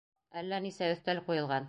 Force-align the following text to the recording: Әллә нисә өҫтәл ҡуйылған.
Әллә 0.41 0.61
нисә 0.65 0.89
өҫтәл 0.95 1.23
ҡуйылған. 1.29 1.59